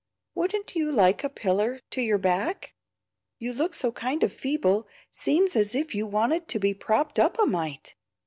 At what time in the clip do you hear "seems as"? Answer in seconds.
5.11-5.75